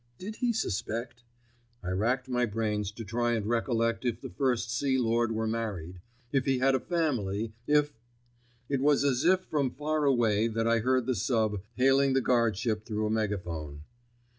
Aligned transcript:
Did 0.17 0.37
he 0.37 0.51
suspect? 0.51 1.21
I 1.83 1.91
racked 1.91 2.27
my 2.27 2.47
brains 2.47 2.91
to 2.93 3.03
try 3.05 3.33
and 3.33 3.45
recollect 3.45 4.03
if 4.03 4.19
the 4.19 4.31
First 4.31 4.75
Sea 4.75 4.97
Lord 4.97 5.31
were 5.31 5.45
married, 5.45 6.01
if 6.31 6.45
he 6.45 6.57
had 6.57 6.73
a 6.73 6.79
family, 6.79 7.53
if——. 7.67 7.93
It 8.67 8.81
was 8.81 9.03
as 9.03 9.25
if 9.25 9.41
from 9.41 9.69
far 9.69 10.05
away 10.05 10.47
that 10.47 10.65
I 10.67 10.79
heard 10.79 11.05
the 11.05 11.13
sub, 11.13 11.61
hailing 11.75 12.13
the 12.13 12.19
guardship 12.21 12.83
through 12.83 13.05
a 13.05 13.11
megaphone. 13.11 13.83